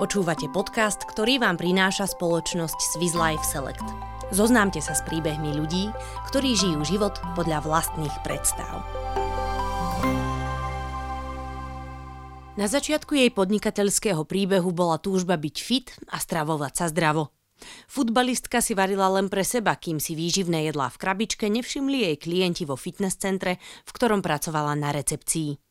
Počúvate 0.00 0.48
podcast, 0.48 1.04
ktorý 1.04 1.44
vám 1.44 1.60
prináša 1.60 2.08
spoločnosť 2.08 2.96
Swiss 2.96 3.12
Life 3.12 3.44
Select. 3.44 3.84
Zoznámte 4.32 4.80
sa 4.80 4.96
s 4.96 5.04
príbehmi 5.04 5.52
ľudí, 5.52 5.92
ktorí 6.24 6.56
žijú 6.56 6.80
život 6.88 7.20
podľa 7.36 7.60
vlastných 7.60 8.16
predstav. 8.24 8.80
Na 12.56 12.64
začiatku 12.64 13.12
jej 13.12 13.28
podnikateľského 13.28 14.24
príbehu 14.24 14.72
bola 14.72 14.96
túžba 14.96 15.36
byť 15.36 15.56
fit 15.60 15.92
a 16.08 16.16
stravovať 16.16 16.72
sa 16.80 16.88
zdravo. 16.88 17.36
Futbalistka 17.84 18.64
si 18.64 18.72
varila 18.72 19.12
len 19.12 19.28
pre 19.28 19.44
seba, 19.44 19.76
kým 19.76 20.00
si 20.00 20.16
výživné 20.16 20.72
jedlá 20.72 20.88
v 20.88 20.96
krabičke 20.96 21.44
nevšimli 21.52 22.08
jej 22.08 22.16
klienti 22.16 22.64
vo 22.64 22.80
fitness 22.80 23.20
centre, 23.20 23.60
v 23.84 23.90
ktorom 23.92 24.24
pracovala 24.24 24.72
na 24.80 24.96
recepcii. 24.96 25.69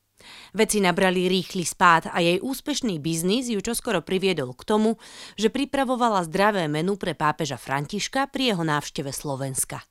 Veci 0.54 0.82
nabrali 0.82 1.30
rýchly 1.30 1.68
spád 1.68 2.10
a 2.10 2.18
jej 2.24 2.42
úspešný 2.42 2.98
biznis 2.98 3.48
ju 3.52 3.62
čoskoro 3.62 4.02
priviedol 4.02 4.56
k 4.58 4.66
tomu, 4.66 4.98
že 5.38 5.54
pripravovala 5.54 6.26
zdravé 6.26 6.66
menu 6.66 6.98
pre 6.98 7.14
pápeža 7.14 7.60
Františka 7.60 8.30
pri 8.32 8.56
jeho 8.56 8.64
návšteve 8.66 9.14
Slovenska. 9.14 9.86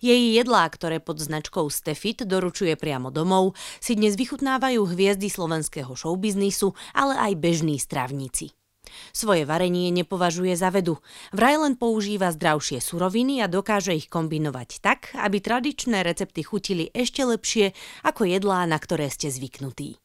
Jej 0.00 0.40
jedlá, 0.40 0.64
ktoré 0.72 0.98
pod 0.98 1.20
značkou 1.20 1.68
Stefit 1.68 2.24
doručuje 2.24 2.74
priamo 2.74 3.12
domov, 3.12 3.52
si 3.78 3.94
dnes 3.94 4.16
vychutnávajú 4.16 4.82
hviezdy 4.88 5.28
slovenského 5.28 5.92
showbiznisu, 5.92 6.72
ale 6.96 7.16
aj 7.20 7.32
bežní 7.36 7.76
stravníci. 7.76 8.59
Svoje 9.10 9.48
varenie 9.48 9.90
nepovažuje 9.94 10.54
za 10.54 10.70
vedu. 10.70 10.98
Vraj 11.34 11.56
len 11.60 11.74
používa 11.74 12.30
zdravšie 12.34 12.78
suroviny 12.82 13.40
a 13.42 13.50
dokáže 13.50 13.96
ich 13.96 14.10
kombinovať 14.10 14.82
tak, 14.82 15.14
aby 15.18 15.40
tradičné 15.40 16.04
recepty 16.04 16.44
chutili 16.44 16.88
ešte 16.94 17.22
lepšie 17.26 17.72
ako 18.06 18.26
jedlá, 18.26 18.66
na 18.66 18.76
ktoré 18.76 19.10
ste 19.10 19.30
zvyknutí. 19.32 20.00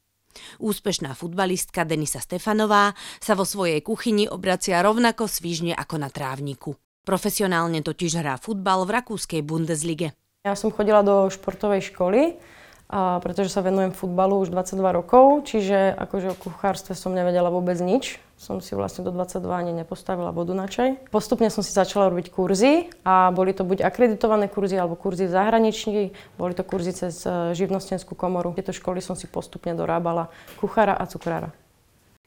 Úspešná 0.59 1.15
futbalistka 1.15 1.87
Denisa 1.87 2.19
Stefanová 2.19 2.91
sa 3.23 3.33
vo 3.39 3.47
svojej 3.47 3.79
kuchyni 3.79 4.27
obracia 4.27 4.83
rovnako 4.83 5.31
svižne 5.31 5.71
ako 5.71 5.95
na 5.95 6.09
trávniku. 6.11 6.75
Profesionálne 7.05 7.85
totiž 7.85 8.19
hrá 8.19 8.35
futbal 8.41 8.83
v 8.83 8.99
rakúskej 8.99 9.41
Bundeslige. 9.45 10.17
Ja 10.43 10.57
som 10.57 10.73
chodila 10.73 11.01
do 11.01 11.29
športovej 11.29 11.93
školy, 11.93 12.37
a 12.85 13.17
pretože 13.17 13.49
sa 13.49 13.65
venujem 13.65 13.89
futbalu 13.89 14.37
už 14.45 14.53
22 14.53 14.77
rokov, 14.93 15.49
čiže 15.49 15.97
akože 15.97 16.27
o 16.33 16.37
kuchárstve 16.37 16.93
som 16.93 17.17
nevedela 17.17 17.49
vôbec 17.49 17.81
nič. 17.81 18.21
Som 18.37 18.59
si 18.59 18.75
vlastne 18.77 19.01
do 19.01 19.15
22 19.15 19.41
ani 19.47 19.71
nepostavila 19.73 20.29
vodu 20.29 20.53
na 20.53 20.69
čaj. 20.69 21.09
Postupne 21.09 21.49
som 21.49 21.65
si 21.65 21.73
začala 21.73 22.11
robiť 22.13 22.29
kurzy 22.29 22.91
a 23.01 23.33
boli 23.33 23.55
to 23.55 23.65
buď 23.65 23.81
akreditované 23.81 24.51
kurzy 24.51 24.77
alebo 24.77 24.99
kurzy 24.99 25.25
v 25.25 25.33
zahraničí, 25.33 26.13
boli 26.37 26.53
to 26.53 26.61
kurzy 26.67 26.93
cez 26.93 27.25
e, 27.25 27.55
živnostenskú 27.57 28.13
komoru. 28.13 28.53
Tieto 28.53 28.75
školy 28.75 28.99
som 28.99 29.17
si 29.17 29.25
postupne 29.25 29.73
dorábala 29.73 30.29
kuchára 30.59 30.93
a 30.93 31.07
cukrára. 31.09 31.55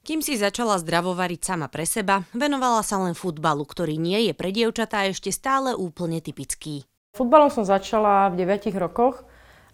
Kým 0.03 0.25
si 0.25 0.41
začala 0.41 0.81
zdravovariť 0.81 1.41
sama 1.45 1.69
pre 1.69 1.84
seba, 1.84 2.25
venovala 2.33 2.81
sa 2.81 2.97
len 2.97 3.12
futbalu, 3.12 3.69
ktorý 3.69 4.01
nie 4.01 4.27
je 4.27 4.33
pre 4.33 4.48
dievčatá 4.48 5.05
ešte 5.05 5.29
stále 5.29 5.77
úplne 5.77 6.25
typický. 6.25 6.89
Futbalom 7.12 7.53
som 7.53 7.69
začala 7.69 8.33
v 8.33 8.48
9 8.48 8.73
rokoch. 8.81 9.29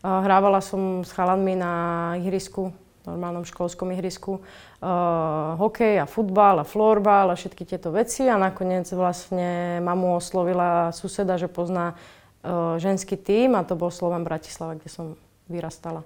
Hrávala 0.04 0.60
som 0.60 1.00
s 1.00 1.16
chalanmi 1.16 1.56
na 1.56 1.72
ihrisku, 2.20 2.68
normálnom 3.08 3.48
školskom 3.48 3.88
ihrisku, 3.96 4.36
uh, 4.36 5.56
hokej 5.56 5.96
a 5.96 6.04
futbal 6.04 6.60
a 6.60 6.68
florbal 6.68 7.32
a 7.32 7.38
všetky 7.40 7.64
tieto 7.64 7.88
veci 7.88 8.28
a 8.28 8.36
nakoniec 8.36 8.84
vlastne 8.92 9.80
mamu 9.80 10.20
oslovila 10.20 10.92
suseda, 10.92 11.40
že 11.40 11.48
pozná 11.48 11.96
uh, 11.96 12.76
ženský 12.76 13.16
tím 13.16 13.56
a 13.56 13.64
to 13.64 13.80
bol 13.80 13.88
Slovan 13.88 14.28
Bratislava, 14.28 14.76
kde 14.76 14.92
som 14.92 15.16
vyrastala. 15.48 16.04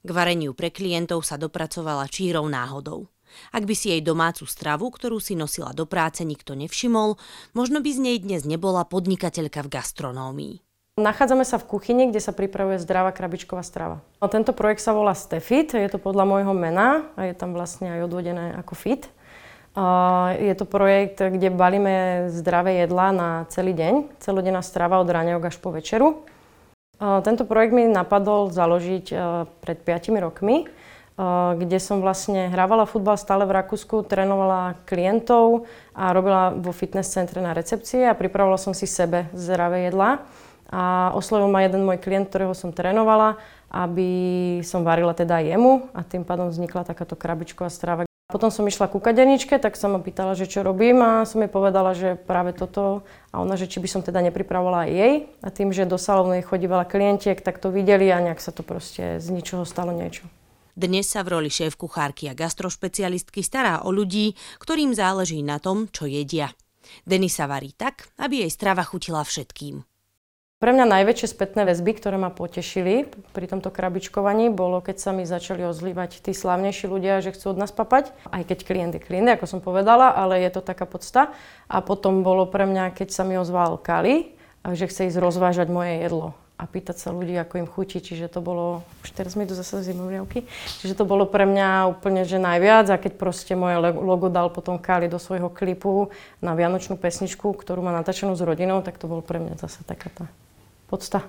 K 0.00 0.10
vareniu 0.14 0.54
pre 0.54 0.70
klientov 0.70 1.26
sa 1.26 1.34
dopracovala 1.34 2.06
čírou 2.06 2.46
náhodou. 2.46 3.10
Ak 3.50 3.66
by 3.66 3.74
si 3.74 3.90
jej 3.94 4.02
domácu 4.02 4.46
stravu, 4.46 4.94
ktorú 4.94 5.18
si 5.18 5.34
nosila 5.34 5.74
do 5.74 5.90
práce, 5.90 6.22
nikto 6.22 6.54
nevšimol, 6.54 7.18
možno 7.54 7.82
by 7.82 7.90
z 7.94 7.98
nej 7.98 8.16
dnes 8.22 8.46
nebola 8.46 8.86
podnikateľka 8.86 9.66
v 9.66 9.72
gastronómii. 9.74 10.54
Nachádzame 11.00 11.48
sa 11.48 11.56
v 11.56 11.64
kuchyni, 11.72 12.12
kde 12.12 12.20
sa 12.20 12.36
pripravuje 12.36 12.76
zdravá 12.76 13.08
krabičková 13.16 13.64
strava. 13.64 14.04
A 14.20 14.28
tento 14.28 14.52
projekt 14.52 14.84
sa 14.84 14.92
volá 14.92 15.16
Stefit, 15.16 15.72
je 15.72 15.88
to 15.88 15.96
podľa 15.96 16.28
môjho 16.28 16.52
mena 16.52 17.08
a 17.16 17.24
je 17.24 17.32
tam 17.32 17.56
vlastne 17.56 17.88
aj 17.88 18.04
odvodené 18.04 18.60
ako 18.60 18.76
fit. 18.76 19.08
Je 20.36 20.54
to 20.58 20.66
projekt, 20.68 21.22
kde 21.22 21.48
balíme 21.48 22.26
zdravé 22.28 22.84
jedlá 22.84 23.14
na 23.14 23.28
celý 23.48 23.72
deň, 23.72 24.20
celodenná 24.20 24.60
strava 24.60 25.00
od 25.00 25.08
ráňajok 25.08 25.48
až 25.48 25.56
po 25.62 25.72
večeru. 25.72 26.26
Tento 27.00 27.48
projekt 27.48 27.72
mi 27.72 27.88
napadol 27.88 28.52
založiť 28.52 29.14
pred 29.64 29.78
5 29.80 30.20
rokmi, 30.20 30.68
kde 31.54 31.78
som 31.80 32.02
vlastne 32.02 32.50
hrávala 32.50 32.84
futbal 32.84 33.14
stále 33.14 33.46
v 33.46 33.56
Rakúsku, 33.56 34.04
trénovala 34.04 34.76
klientov 34.84 35.64
a 35.96 36.12
robila 36.12 36.50
vo 36.50 36.74
fitness 36.74 37.14
centre 37.14 37.38
na 37.38 37.56
recepcii 37.56 38.04
a 38.04 38.18
pripravovala 38.18 38.58
som 38.58 38.74
si 38.76 38.90
sebe 38.90 39.30
zdravé 39.32 39.88
jedlá. 39.88 40.26
A 40.70 41.10
oslovil 41.18 41.50
ma 41.50 41.66
jeden 41.66 41.82
môj 41.82 41.98
klient, 41.98 42.30
ktorého 42.30 42.54
som 42.54 42.70
trénovala, 42.70 43.42
aby 43.74 44.62
som 44.62 44.86
varila 44.86 45.10
teda 45.10 45.42
jemu 45.42 45.90
a 45.90 46.06
tým 46.06 46.22
pádom 46.22 46.50
vznikla 46.50 46.86
takáto 46.86 47.18
krabičková 47.18 47.70
strava. 47.70 48.06
Potom 48.30 48.54
som 48.54 48.62
išla 48.62 48.86
ku 48.86 49.02
kaderničke, 49.02 49.58
tak 49.58 49.74
sa 49.74 49.90
ma 49.90 49.98
pýtala, 49.98 50.38
že 50.38 50.46
čo 50.46 50.62
robím 50.62 51.02
a 51.02 51.26
som 51.26 51.42
jej 51.42 51.50
povedala, 51.50 51.98
že 51.98 52.14
práve 52.14 52.54
toto 52.54 53.02
a 53.34 53.42
ona, 53.42 53.58
že 53.58 53.66
či 53.66 53.82
by 53.82 53.90
som 53.90 54.06
teda 54.06 54.22
nepripravovala 54.30 54.86
aj 54.86 54.90
jej. 54.94 55.14
A 55.42 55.48
tým, 55.50 55.74
že 55.74 55.90
do 55.90 55.98
salónu 55.98 56.38
chodí 56.46 56.70
veľa 56.70 56.86
klientiek, 56.86 57.42
tak 57.42 57.58
to 57.58 57.74
videli 57.74 58.06
a 58.06 58.22
nejak 58.22 58.38
sa 58.38 58.54
to 58.54 58.62
proste 58.62 59.18
z 59.18 59.26
ničoho 59.34 59.66
stalo 59.66 59.90
niečo. 59.90 60.30
Dnes 60.78 61.10
sa 61.10 61.26
v 61.26 61.34
roli 61.34 61.50
šéf 61.50 61.74
kuchárky 61.74 62.30
a 62.30 62.38
gastrošpecialistky 62.38 63.42
stará 63.42 63.82
o 63.82 63.90
ľudí, 63.90 64.38
ktorým 64.62 64.94
záleží 64.94 65.42
na 65.42 65.58
tom, 65.58 65.90
čo 65.90 66.06
jedia. 66.06 66.54
Denisa 67.02 67.50
varí 67.50 67.74
tak, 67.74 68.14
aby 68.22 68.46
jej 68.46 68.50
strava 68.54 68.86
chutila 68.86 69.26
všetkým. 69.26 69.89
Pre 70.60 70.76
mňa 70.76 70.92
najväčšie 70.92 71.32
spätné 71.32 71.64
väzby, 71.64 71.96
ktoré 71.96 72.20
ma 72.20 72.28
potešili 72.28 73.08
pri 73.32 73.48
tomto 73.48 73.72
krabičkovaní, 73.72 74.52
bolo, 74.52 74.84
keď 74.84 74.96
sa 75.00 75.08
mi 75.16 75.24
začali 75.24 75.64
ozlívať 75.64 76.20
tí 76.20 76.36
slávnejší 76.36 76.84
ľudia, 76.84 77.24
že 77.24 77.32
chcú 77.32 77.56
od 77.56 77.64
nás 77.64 77.72
papať. 77.72 78.12
Aj 78.28 78.44
keď 78.44 78.68
klient 78.68 78.92
je 78.92 79.00
klient, 79.00 79.24
ako 79.32 79.48
som 79.48 79.64
povedala, 79.64 80.12
ale 80.12 80.44
je 80.44 80.52
to 80.52 80.60
taká 80.60 80.84
podsta. 80.84 81.32
A 81.64 81.80
potom 81.80 82.20
bolo 82.20 82.44
pre 82.44 82.68
mňa, 82.68 82.92
keď 82.92 83.08
sa 83.08 83.24
mi 83.24 83.40
ozval 83.40 83.80
Kali, 83.80 84.36
že 84.68 84.84
chce 84.84 85.08
ísť 85.08 85.16
rozvážať 85.16 85.72
moje 85.72 85.96
jedlo 85.96 86.36
a 86.60 86.68
pýtať 86.68 86.96
sa 87.00 87.08
ľudí, 87.08 87.40
ako 87.40 87.64
im 87.64 87.64
chutí. 87.64 88.04
Čiže 88.04 88.28
to 88.28 88.44
bolo, 88.44 88.84
už 89.00 89.16
teraz 89.16 89.40
mi 89.40 89.48
tu 89.48 89.56
zase 89.56 89.80
zimovriavky, 89.80 90.44
čiže 90.84 90.92
to 90.92 91.08
bolo 91.08 91.24
pre 91.24 91.48
mňa 91.48 91.88
úplne, 91.88 92.28
že 92.28 92.36
najviac. 92.36 92.84
A 92.92 93.00
keď 93.00 93.16
proste 93.16 93.56
moje 93.56 93.80
logo 93.80 94.28
dal 94.28 94.52
potom 94.52 94.76
Kali 94.76 95.08
do 95.08 95.16
svojho 95.16 95.48
klipu 95.48 96.12
na 96.44 96.52
vianočnú 96.52 97.00
pesničku, 97.00 97.48
ktorú 97.56 97.80
má 97.80 97.96
natáčanú 97.96 98.36
s 98.36 98.44
rodinou, 98.44 98.84
tak 98.84 99.00
to 99.00 99.08
bol 99.08 99.24
pre 99.24 99.40
mňa 99.40 99.56
zase 99.56 99.80
taká 99.88 100.12
tá 100.12 100.28
podsta. 100.90 101.22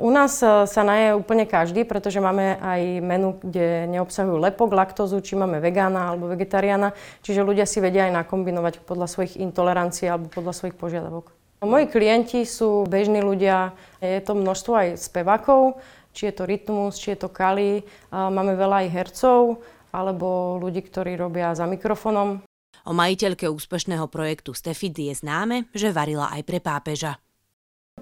U 0.00 0.08
nás 0.08 0.40
e, 0.40 0.64
sa 0.64 0.82
naje 0.86 1.12
úplne 1.12 1.44
každý, 1.44 1.84
pretože 1.84 2.22
máme 2.22 2.56
aj 2.62 2.80
menu, 3.04 3.36
kde 3.42 3.90
neobsahujú 3.92 4.40
lepok, 4.40 4.72
laktózu, 4.72 5.20
či 5.20 5.36
máme 5.36 5.60
vegána 5.60 6.14
alebo 6.14 6.32
vegetariána, 6.32 6.96
čiže 7.20 7.44
ľudia 7.44 7.68
si 7.68 7.82
vedia 7.82 8.08
aj 8.08 8.24
nakombinovať 8.24 8.86
podľa 8.88 9.10
svojich 9.10 9.36
intolerancií 9.36 10.08
alebo 10.08 10.32
podľa 10.32 10.56
svojich 10.56 10.78
požiadavok. 10.80 11.34
Moji 11.62 11.86
klienti 11.92 12.42
sú 12.42 12.88
bežní 12.88 13.22
ľudia, 13.22 13.76
je 14.02 14.18
to 14.24 14.34
množstvo 14.34 14.72
aj 14.74 14.88
spevákov, 14.98 15.78
či 16.10 16.26
je 16.26 16.34
to 16.34 16.42
rytmus, 16.48 16.98
či 16.98 17.14
je 17.14 17.22
to 17.22 17.30
kali, 17.30 17.86
máme 18.10 18.58
veľa 18.58 18.82
aj 18.82 18.88
hercov 18.90 19.62
alebo 19.94 20.58
ľudí, 20.58 20.82
ktorí 20.82 21.14
robia 21.14 21.54
za 21.54 21.68
mikrofónom. 21.70 22.42
O 22.82 22.90
majiteľke 22.90 23.46
úspešného 23.46 24.10
projektu 24.10 24.50
Stefid 24.58 24.98
je 24.98 25.14
známe, 25.14 25.70
že 25.70 25.94
varila 25.94 26.34
aj 26.34 26.42
pre 26.42 26.58
pápeža. 26.58 27.22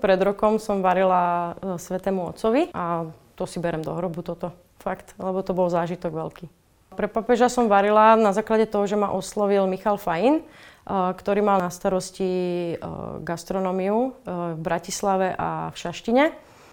Pred 0.00 0.20
rokom 0.24 0.56
som 0.56 0.80
varila 0.80 1.54
e, 1.60 1.76
Svetému 1.76 2.32
Otcovi 2.32 2.72
a 2.72 3.04
to 3.36 3.44
si 3.44 3.60
berem 3.60 3.84
do 3.84 3.92
hrobu 3.92 4.24
toto. 4.24 4.56
Fakt, 4.80 5.12
lebo 5.20 5.44
to 5.44 5.52
bol 5.52 5.68
zážitok 5.68 6.08
veľký. 6.08 6.46
Pre 6.96 7.06
papeža 7.06 7.52
som 7.52 7.68
varila 7.68 8.16
na 8.16 8.32
základe 8.32 8.64
toho, 8.64 8.88
že 8.88 8.96
ma 8.96 9.12
oslovil 9.12 9.68
Michal 9.68 10.00
Fajn, 10.00 10.40
e, 10.40 10.42
ktorý 10.88 11.44
mal 11.44 11.60
na 11.60 11.68
starosti 11.68 12.30
e, 12.72 12.74
gastronómiu 13.20 14.16
v 14.26 14.58
Bratislave 14.58 15.36
a 15.36 15.68
v 15.70 15.76
Šaštine. 15.76 16.24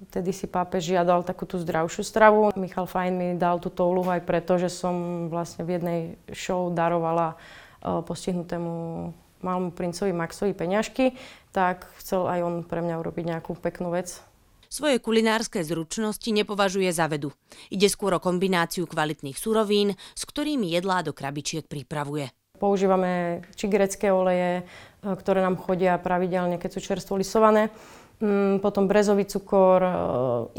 Vtedy 0.07 0.31
si 0.31 0.48
pápež 0.48 0.94
žiadal 0.96 1.28
takú 1.28 1.44
tú 1.44 1.60
zdravšiu 1.60 2.07
stravu. 2.07 2.56
Michal 2.56 2.88
Fajn 2.88 3.12
mi 3.12 3.28
dal 3.36 3.60
túto 3.60 3.84
úlohu 3.84 4.07
aj 4.07 4.24
preto, 4.24 4.56
že 4.56 4.72
som 4.72 5.28
vlastne 5.28 5.66
v 5.66 5.74
jednej 5.75 6.00
show 6.31 6.69
darovala 6.69 7.34
postihnutému 7.81 9.10
malému 9.48 9.72
princovi 9.72 10.12
Maxovi 10.12 10.52
peňažky, 10.52 11.16
tak 11.56 11.88
chcel 12.04 12.28
aj 12.28 12.40
on 12.44 12.56
pre 12.68 12.84
mňa 12.84 13.00
urobiť 13.00 13.24
nejakú 13.32 13.56
peknú 13.56 13.96
vec. 13.96 14.20
Svoje 14.68 15.00
kulinárske 15.00 15.64
zručnosti 15.64 16.28
nepovažuje 16.28 16.92
za 16.92 17.08
vedu. 17.08 17.32
Ide 17.72 17.88
skôr 17.88 18.12
o 18.12 18.20
kombináciu 18.20 18.84
kvalitných 18.84 19.40
surovín, 19.40 19.96
s 19.96 20.28
ktorými 20.28 20.68
jedlá 20.76 21.08
do 21.08 21.16
krabičiek 21.16 21.64
pripravuje. 21.64 22.28
Používame 22.60 23.46
či 23.56 23.72
grecké 23.72 24.12
oleje, 24.12 24.62
e, 24.62 25.08
ktoré 25.08 25.40
nám 25.40 25.56
chodia 25.62 25.96
pravidelne, 25.96 26.60
keď 26.60 26.70
sú 26.74 26.80
čerstvo 26.84 27.16
lisované. 27.16 27.72
Mm, 28.20 28.60
potom 28.60 28.90
brezový 28.90 29.30
cukor, 29.30 29.80
e, 29.80 29.94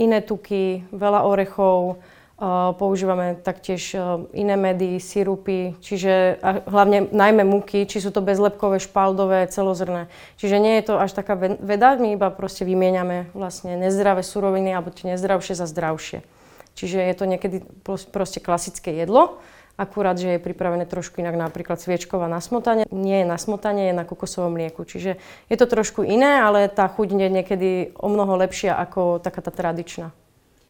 iné 0.00 0.24
tuky, 0.24 0.88
veľa 0.88 1.26
orechov, 1.28 2.00
Používame 2.78 3.34
taktiež 3.34 3.98
iné 4.30 4.54
medy, 4.54 5.02
sirupy, 5.02 5.74
čiže 5.82 6.38
hlavne 6.70 7.10
najmä 7.10 7.42
muky, 7.42 7.82
či 7.82 7.98
sú 7.98 8.14
to 8.14 8.22
bezlepkové, 8.22 8.78
špaldové, 8.78 9.50
celozrné. 9.50 10.06
Čiže 10.38 10.62
nie 10.62 10.78
je 10.78 10.86
to 10.86 11.02
až 11.02 11.18
taká 11.18 11.34
veda, 11.34 11.98
my 11.98 12.14
iba 12.14 12.30
proste 12.30 12.62
vymieňame 12.62 13.34
vlastne 13.34 13.74
nezdravé 13.74 14.22
suroviny 14.22 14.70
alebo 14.70 14.94
tie 14.94 15.18
nezdravšie 15.18 15.58
za 15.58 15.66
zdravšie. 15.66 16.22
Čiže 16.78 17.10
je 17.10 17.14
to 17.18 17.24
niekedy 17.26 17.56
proste 18.14 18.38
klasické 18.38 18.94
jedlo, 18.94 19.42
akurát, 19.74 20.14
že 20.14 20.38
je 20.38 20.38
pripravené 20.38 20.86
trošku 20.86 21.18
inak, 21.18 21.34
napríklad 21.34 21.82
sviečková 21.82 22.30
na 22.30 22.38
smotanie. 22.38 22.86
Nie 22.94 23.26
je 23.26 23.30
na 23.34 23.38
smotanie, 23.38 23.90
je 23.90 23.98
na 23.98 24.06
kokosovom 24.06 24.54
mlieku. 24.54 24.86
Čiže 24.86 25.18
je 25.50 25.56
to 25.58 25.66
trošku 25.66 26.06
iné, 26.06 26.38
ale 26.38 26.70
tá 26.70 26.86
chuť 26.86 27.18
je 27.18 27.30
niekedy 27.34 27.70
o 27.98 28.06
mnoho 28.06 28.38
lepšia 28.38 28.78
ako 28.78 29.18
taká 29.18 29.42
tá 29.42 29.50
tradičná. 29.50 30.14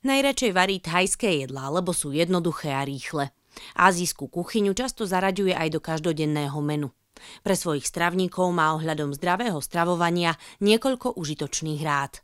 Najradšej 0.07 0.53
varí 0.55 0.79
thajské 0.79 1.43
jedlá, 1.47 1.71
lebo 1.75 1.91
sú 1.91 2.15
jednoduché 2.15 2.71
a 2.71 2.87
rýchle. 2.87 3.35
Azijskú 3.75 4.31
kuchyňu 4.31 4.71
často 4.75 5.03
zaraďuje 5.03 5.55
aj 5.57 5.69
do 5.75 5.81
každodenného 5.83 6.59
menu. 6.63 6.95
Pre 7.43 7.55
svojich 7.55 7.83
stravníkov 7.83 8.55
má 8.55 8.79
ohľadom 8.79 9.11
zdravého 9.19 9.59
stravovania 9.59 10.39
niekoľko 10.63 11.19
užitočných 11.19 11.83
rád. 11.83 12.23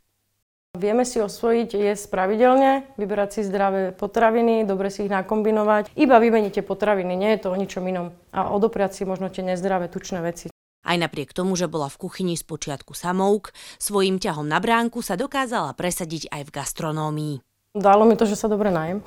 Vieme 0.75 1.07
si 1.07 1.23
osvojiť 1.23 1.71
jesť 1.71 2.05
pravidelne, 2.11 2.83
vyberať 2.99 3.39
si 3.39 3.41
zdravé 3.47 3.95
potraviny, 3.95 4.67
dobre 4.67 4.91
si 4.91 5.07
ich 5.07 5.11
nakombinovať. 5.11 5.95
Iba 5.95 6.19
vymeníte 6.19 6.67
potraviny, 6.67 7.15
nie 7.15 7.31
je 7.35 7.47
to 7.47 7.55
o 7.55 7.59
ničom 7.59 7.83
inom. 7.87 8.11
A 8.35 8.51
odopriať 8.51 8.99
si 8.99 9.03
možno 9.07 9.31
tie 9.31 9.39
nezdravé 9.39 9.87
tučné 9.87 10.19
veci. 10.19 10.51
Aj 10.85 10.97
napriek 10.99 11.31
tomu, 11.31 11.55
že 11.55 11.71
bola 11.71 11.87
v 11.87 11.97
kuchyni 11.97 12.35
z 12.35 12.43
počiatku 12.43 12.91
samouk, 12.91 13.55
svojim 13.79 14.19
ťahom 14.19 14.45
na 14.45 14.59
bránku 14.59 14.99
sa 14.99 15.15
dokázala 15.15 15.71
presadiť 15.79 16.27
aj 16.29 16.41
v 16.43 16.53
gastronómii. 16.53 17.35
Dalo 17.75 18.07
mi 18.07 18.15
to, 18.15 18.23
že 18.23 18.39
sa 18.39 18.47
dobre 18.47 18.71
najem. 18.71 19.03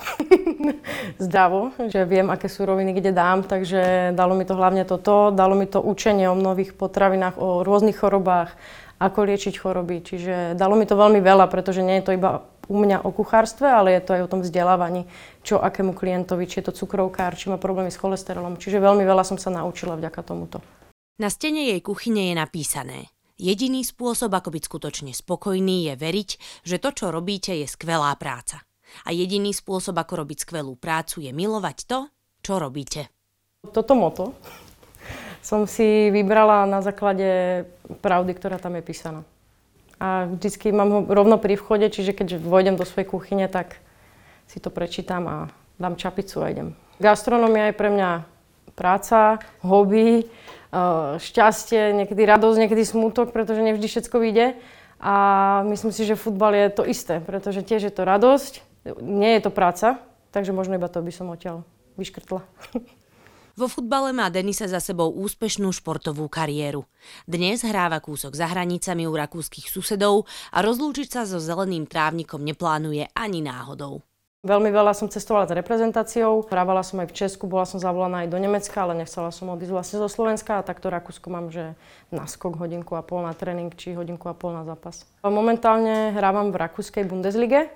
Zdravo, 1.24 1.72
že 1.88 2.04
viem, 2.04 2.28
aké 2.28 2.52
súroviny 2.52 2.92
kde 2.92 3.16
dám, 3.16 3.40
takže 3.48 4.12
dalo 4.12 4.36
mi 4.36 4.44
to 4.44 4.52
hlavne 4.52 4.84
toto. 4.84 5.32
Dalo 5.32 5.56
mi 5.56 5.64
to 5.64 5.80
učenie 5.80 6.28
o 6.28 6.36
nových 6.36 6.76
potravinách, 6.76 7.40
o 7.40 7.64
rôznych 7.64 7.96
chorobách, 7.96 8.52
ako 9.00 9.24
liečiť 9.24 9.56
choroby. 9.56 10.04
Čiže 10.04 10.52
dalo 10.52 10.76
mi 10.76 10.84
to 10.84 11.00
veľmi 11.00 11.16
veľa, 11.24 11.48
pretože 11.48 11.80
nie 11.80 12.04
je 12.04 12.12
to 12.12 12.12
iba 12.12 12.44
u 12.68 12.76
mňa 12.76 13.08
o 13.08 13.10
kuchárstve, 13.10 13.64
ale 13.64 13.96
je 13.96 14.04
to 14.04 14.12
aj 14.20 14.22
o 14.28 14.30
tom 14.36 14.44
vzdelávaní, 14.44 15.08
čo 15.40 15.56
akému 15.56 15.96
klientovi, 15.96 16.44
či 16.44 16.60
je 16.60 16.68
to 16.68 16.76
cukrovkár, 16.76 17.40
či 17.40 17.48
má 17.48 17.56
problémy 17.56 17.88
s 17.88 17.96
cholesterolom. 17.96 18.60
Čiže 18.60 18.84
veľmi 18.84 19.00
veľa 19.00 19.24
som 19.24 19.40
sa 19.40 19.48
naučila 19.48 19.96
vďaka 19.96 20.20
tomuto. 20.20 20.60
Na 21.16 21.32
stene 21.32 21.72
jej 21.72 21.80
kuchyne 21.80 22.30
je 22.30 22.34
napísané 22.36 23.08
Jediný 23.38 23.86
spôsob, 23.86 24.34
ako 24.34 24.50
byť 24.50 24.62
skutočne 24.66 25.12
spokojný, 25.14 25.86
je 25.86 25.94
veriť, 25.94 26.30
že 26.66 26.82
to, 26.82 26.90
čo 26.90 27.14
robíte, 27.14 27.54
je 27.54 27.70
skvelá 27.70 28.10
práca. 28.18 28.66
A 29.06 29.14
jediný 29.14 29.54
spôsob, 29.54 29.94
ako 29.94 30.26
robiť 30.26 30.42
skvelú 30.42 30.74
prácu, 30.74 31.22
je 31.22 31.30
milovať 31.30 31.86
to, 31.86 32.10
čo 32.42 32.58
robíte. 32.58 33.06
Toto 33.70 33.94
moto 33.94 34.34
som 35.38 35.70
si 35.70 36.10
vybrala 36.10 36.66
na 36.66 36.82
základe 36.82 37.62
pravdy, 38.02 38.34
ktorá 38.34 38.58
tam 38.58 38.74
je 38.74 38.82
písaná. 38.82 39.22
A 40.02 40.26
vždycky 40.26 40.74
mám 40.74 40.90
ho 40.90 41.00
rovno 41.06 41.38
pri 41.38 41.54
vchode, 41.54 41.86
čiže 41.94 42.18
keď 42.18 42.42
vojdem 42.42 42.74
do 42.74 42.82
svojej 42.82 43.06
kuchyne, 43.06 43.46
tak 43.46 43.78
si 44.50 44.58
to 44.58 44.74
prečítam 44.74 45.30
a 45.30 45.36
dám 45.78 45.94
čapicu 45.94 46.42
a 46.42 46.50
idem. 46.50 46.74
Gastronomia 46.98 47.70
je 47.70 47.78
pre 47.78 47.94
mňa 47.94 48.37
práca, 48.78 49.42
hobby, 49.66 50.22
Eh, 50.68 51.16
šťastie, 51.16 51.96
niekedy 51.96 52.28
radosť, 52.28 52.60
niekedy 52.60 52.84
smútok, 52.84 53.32
pretože 53.32 53.64
nevždy 53.64 53.88
všetko 53.88 54.20
vyjde. 54.20 54.46
A 55.00 55.14
myslím 55.64 55.96
si, 55.96 56.04
že 56.04 56.18
futbal 56.18 56.52
je 56.52 56.68
to 56.68 56.84
isté, 56.84 57.24
pretože 57.24 57.64
tiež 57.64 57.88
je 57.88 57.92
to 57.94 58.04
radosť, 58.04 58.52
nie 59.00 59.38
je 59.38 59.48
to 59.48 59.50
práca, 59.54 59.96
takže 60.34 60.52
možno 60.52 60.76
iba 60.76 60.90
to 60.90 61.00
by 61.00 61.08
som 61.08 61.32
odtiaľ 61.32 61.64
vyškrtla. 61.96 62.44
Vo 63.58 63.66
futbale 63.66 64.12
má 64.12 64.28
Denisa 64.28 64.68
za 64.68 64.78
sebou 64.78 65.08
úspešnú 65.08 65.72
športovú 65.72 66.28
kariéru. 66.28 66.84
Dnes 67.24 67.64
hráva 67.64 67.98
kúsok 67.98 68.36
za 68.36 68.46
hranicami 68.46 69.08
u 69.08 69.14
rakúskych 69.16 69.72
susedov 69.72 70.28
a 70.52 70.62
rozlúčiť 70.62 71.08
sa 71.10 71.22
so 71.24 71.40
zeleným 71.40 71.88
trávnikom 71.88 72.44
neplánuje 72.44 73.08
ani 73.16 73.40
náhodou. 73.40 74.04
Veľmi 74.48 74.72
veľa 74.72 74.96
som 74.96 75.12
cestovala 75.12 75.44
s 75.44 75.52
reprezentáciou, 75.52 76.40
hrávala 76.48 76.80
som 76.80 76.96
aj 77.04 77.12
v 77.12 77.16
Česku, 77.20 77.44
bola 77.44 77.68
som 77.68 77.76
zavolaná 77.76 78.24
aj 78.24 78.32
do 78.32 78.40
Nemecka, 78.40 78.80
ale 78.80 78.96
nechcela 78.96 79.28
som 79.28 79.52
odísť 79.52 79.76
vlastne 79.76 80.00
zo 80.00 80.08
Slovenska 80.08 80.56
a 80.56 80.64
takto 80.64 80.88
Rakúsko 80.88 81.28
mám, 81.28 81.52
že 81.52 81.76
naskok 82.08 82.56
hodinku 82.56 82.96
a 82.96 83.04
pol 83.04 83.28
na 83.28 83.36
tréning 83.36 83.68
či 83.76 83.92
hodinku 83.92 84.24
a 84.24 84.32
pol 84.32 84.56
na 84.56 84.64
zápas. 84.64 85.04
Momentálne 85.20 86.16
hrávam 86.16 86.48
v 86.48 86.64
rakúskej 86.64 87.04
Bundeslige, 87.04 87.68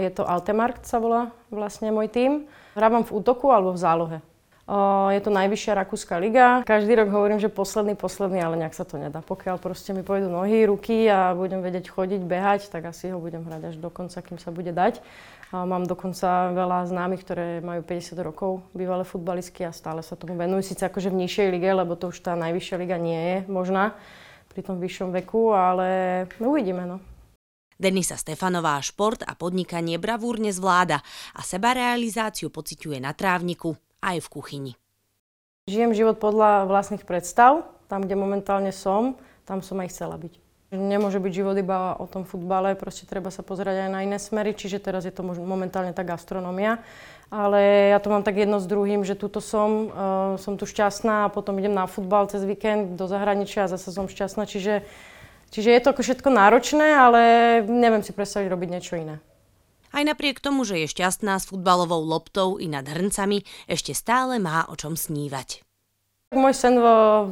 je 0.00 0.10
to 0.16 0.24
Altemarkt 0.24 0.88
sa 0.88 0.96
volá 0.96 1.28
vlastne 1.52 1.92
môj 1.92 2.08
tým. 2.08 2.48
Hrávam 2.72 3.04
v 3.04 3.12
útoku 3.12 3.52
alebo 3.52 3.76
v 3.76 3.82
zálohe. 3.84 4.18
Je 5.12 5.20
to 5.20 5.28
najvyššia 5.28 5.76
rakúska 5.76 6.16
liga. 6.16 6.64
Každý 6.64 6.96
rok 7.04 7.12
hovorím, 7.12 7.36
že 7.36 7.52
posledný, 7.52 7.98
posledný, 7.98 8.40
ale 8.40 8.56
nejak 8.56 8.72
sa 8.72 8.88
to 8.88 8.96
nedá. 8.96 9.20
Pokiaľ 9.20 9.60
proste 9.60 9.92
mi 9.92 10.00
pôjdu 10.00 10.32
nohy, 10.32 10.64
ruky 10.64 11.04
a 11.12 11.36
budem 11.36 11.60
vedieť 11.60 11.92
chodiť, 11.92 12.24
behať, 12.24 12.72
tak 12.72 12.88
asi 12.88 13.12
ho 13.12 13.20
budem 13.20 13.44
hrať 13.44 13.74
až 13.74 13.76
do 13.76 13.92
konca, 13.92 14.24
kým 14.24 14.40
sa 14.40 14.48
bude 14.48 14.72
dať. 14.72 15.04
Mám 15.52 15.84
dokonca 15.84 16.48
veľa 16.56 16.88
známych, 16.88 17.28
ktoré 17.28 17.60
majú 17.60 17.84
50 17.84 18.16
rokov, 18.24 18.64
bývalé 18.72 19.04
futbalistky 19.04 19.68
a 19.68 19.76
stále 19.76 20.00
sa 20.00 20.16
tomu 20.16 20.32
venujú. 20.32 20.64
Sice 20.64 20.88
akože 20.88 21.12
v 21.12 21.28
nižšej 21.28 21.48
lige, 21.52 21.68
lebo 21.68 21.92
to 21.92 22.08
už 22.08 22.24
tá 22.24 22.32
najvyššia 22.40 22.76
liga 22.80 22.96
nie 22.96 23.20
je 23.20 23.36
možná 23.52 23.92
pri 24.48 24.64
tom 24.64 24.80
vyššom 24.80 25.12
veku, 25.12 25.52
ale 25.52 26.24
no 26.40 26.56
uvidíme. 26.56 26.88
No. 26.88 27.04
Denisa 27.76 28.16
Stefanová 28.16 28.80
šport 28.80 29.20
a 29.28 29.36
podnikanie 29.36 30.00
bravúrne 30.00 30.56
zvláda 30.56 31.04
a 31.36 31.40
sebarealizáciu 31.44 32.48
pociťuje 32.48 33.04
na 33.04 33.12
trávniku 33.12 33.76
aj 34.00 34.24
v 34.24 34.28
kuchyni. 34.32 34.72
Žijem 35.68 35.92
život 35.92 36.16
podľa 36.16 36.64
vlastných 36.64 37.04
predstav. 37.04 37.68
Tam, 37.92 38.08
kde 38.08 38.16
momentálne 38.16 38.72
som, 38.72 39.20
tam 39.44 39.60
som 39.60 39.76
aj 39.84 39.92
chcela 39.92 40.16
byť. 40.16 40.41
Nemôže 40.72 41.20
byť 41.20 41.32
život 41.36 41.52
iba 41.60 41.92
o 42.00 42.08
tom 42.08 42.24
futbale, 42.24 42.72
proste 42.72 43.04
treba 43.04 43.28
sa 43.28 43.44
pozerať 43.44 43.84
aj 43.84 43.90
na 43.92 44.00
iné 44.08 44.16
smery, 44.16 44.56
čiže 44.56 44.80
teraz 44.80 45.04
je 45.04 45.12
to 45.12 45.20
momentálne 45.20 45.92
tá 45.92 46.00
gastronomia. 46.00 46.80
Ale 47.28 47.92
ja 47.92 48.00
to 48.00 48.08
mám 48.08 48.24
tak 48.24 48.40
jedno 48.40 48.56
s 48.56 48.64
druhým, 48.64 49.04
že 49.04 49.12
tuto 49.12 49.44
som, 49.44 49.92
uh, 49.92 50.40
som 50.40 50.56
tu 50.56 50.64
šťastná 50.64 51.28
a 51.28 51.32
potom 51.32 51.60
idem 51.60 51.76
na 51.76 51.84
futbal 51.84 52.24
cez 52.32 52.48
víkend 52.48 52.96
do 52.96 53.04
zahraničia 53.04 53.68
a 53.68 53.72
zase 53.72 53.92
som 53.92 54.08
šťastná, 54.08 54.48
čiže, 54.48 54.80
čiže 55.52 55.76
je 55.76 55.80
to 55.84 55.92
ako 55.92 56.08
všetko 56.08 56.28
náročné, 56.32 56.88
ale 56.96 57.20
neviem 57.68 58.00
si 58.00 58.16
predstaviť 58.16 58.48
robiť 58.48 58.68
niečo 58.72 58.96
iné. 58.96 59.20
Aj 59.92 60.00
napriek 60.08 60.40
tomu, 60.40 60.64
že 60.64 60.80
je 60.80 60.88
šťastná 60.88 61.36
s 61.36 61.52
futbalovou 61.52 62.00
loptou 62.00 62.56
i 62.56 62.64
nad 62.64 62.88
hrncami, 62.88 63.44
ešte 63.68 63.92
stále 63.92 64.40
má 64.40 64.64
o 64.72 64.76
čom 64.76 64.96
snívať. 64.96 65.71
Môj 66.32 66.56
sen 66.56 66.80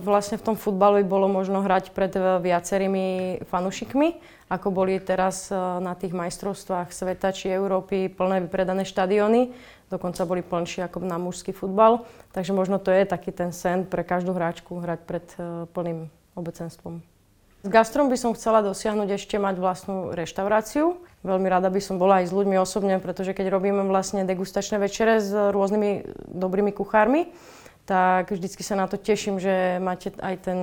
vlastne 0.04 0.37
v 0.37 0.45
tom 0.52 0.57
futbale 0.61 1.00
bolo 1.09 1.25
možno 1.25 1.64
hrať 1.64 1.97
pred 1.97 2.12
viacerými 2.14 3.40
fanúšikmi, 3.49 4.21
ako 4.52 4.69
boli 4.69 5.00
teraz 5.00 5.49
e, 5.49 5.57
na 5.57 5.97
tých 5.97 6.12
majstrovstvách 6.12 6.92
sveta 6.92 7.33
či 7.33 7.49
Európy 7.49 8.12
plné 8.12 8.45
vypredané 8.45 8.85
štadióny. 8.85 9.57
Dokonca 9.88 10.28
boli 10.28 10.45
plnšie 10.45 10.85
ako 10.85 11.00
na 11.00 11.16
mužský 11.16 11.57
futbal. 11.57 12.04
Takže 12.37 12.52
možno 12.52 12.76
to 12.76 12.92
je 12.92 13.09
taký 13.09 13.33
ten 13.33 13.57
sen 13.57 13.88
pre 13.88 14.04
každú 14.04 14.37
hráčku 14.37 14.85
hrať 14.85 15.00
pred 15.09 15.26
e, 15.40 15.64
plným 15.73 16.12
obecenstvom. 16.37 17.00
S 17.64 17.69
gastrom 17.73 18.12
by 18.12 18.21
som 18.21 18.37
chcela 18.37 18.61
dosiahnuť 18.61 19.16
ešte 19.16 19.40
mať 19.40 19.57
vlastnú 19.61 20.12
reštauráciu. 20.12 21.00
Veľmi 21.25 21.49
rada 21.49 21.73
by 21.73 21.80
som 21.80 21.97
bola 21.97 22.21
aj 22.21 22.28
s 22.28 22.37
ľuďmi 22.37 22.57
osobne, 22.61 23.00
pretože 23.00 23.33
keď 23.33 23.49
robíme 23.49 23.80
vlastne 23.88 24.28
degustačné 24.28 24.76
večere 24.76 25.25
s 25.25 25.33
rôznymi 25.33 26.04
dobrými 26.37 26.73
kuchármi, 26.73 27.33
tak 27.91 28.31
vždycky 28.31 28.63
sa 28.63 28.79
na 28.79 28.87
to 28.87 28.95
teším, 28.95 29.43
že 29.43 29.83
máte 29.83 30.15
aj 30.23 30.47
ten, 30.47 30.61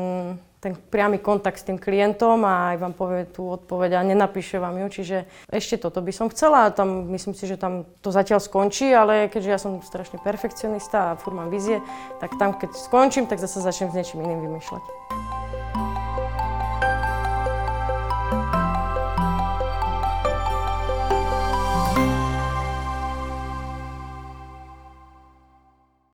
ten 0.64 0.80
priamy 0.80 1.20
kontakt 1.20 1.60
s 1.60 1.68
tým 1.68 1.76
klientom 1.76 2.40
a 2.48 2.72
aj 2.72 2.78
vám 2.80 2.94
povie 2.96 3.28
tú 3.28 3.52
odpoveď 3.52 4.00
a 4.00 4.08
nenapíše 4.08 4.64
vám 4.64 4.80
ju. 4.80 5.04
Čiže 5.04 5.28
ešte 5.52 5.76
toto 5.76 6.00
by 6.00 6.16
som 6.16 6.32
chcela 6.32 6.72
tam 6.72 7.12
myslím 7.12 7.36
si, 7.36 7.44
že 7.44 7.60
tam 7.60 7.84
to 8.00 8.16
zatiaľ 8.16 8.40
skončí, 8.40 8.96
ale 8.96 9.28
keďže 9.28 9.52
ja 9.52 9.60
som 9.60 9.84
strašne 9.84 10.24
perfekcionista 10.24 11.12
a 11.12 11.18
furt 11.20 11.36
mám 11.36 11.52
vízie, 11.52 11.84
tak 12.24 12.32
tam 12.40 12.56
keď 12.56 12.80
skončím, 12.80 13.28
tak 13.28 13.44
zase 13.44 13.60
začnem 13.60 13.92
s 13.92 13.98
niečím 14.00 14.24
iným 14.24 14.48
vymýšľať. 14.48 15.27